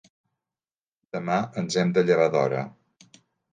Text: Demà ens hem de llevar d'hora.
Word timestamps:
Demà 1.17 1.35
ens 1.63 1.79
hem 1.83 1.93
de 1.99 2.05
llevar 2.09 2.29
d'hora. 2.39 2.65